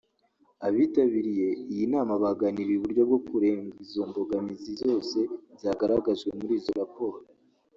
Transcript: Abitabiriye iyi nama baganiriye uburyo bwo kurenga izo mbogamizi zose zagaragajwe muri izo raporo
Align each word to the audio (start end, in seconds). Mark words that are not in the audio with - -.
Abitabiriye 0.67 1.47
iyi 1.71 1.85
nama 1.93 2.13
baganiriye 2.23 2.77
uburyo 2.79 3.01
bwo 3.09 3.19
kurenga 3.27 3.73
izo 3.83 4.01
mbogamizi 4.09 4.71
zose 4.83 5.17
zagaragajwe 5.61 6.29
muri 6.39 6.53
izo 6.61 6.71
raporo 6.81 7.17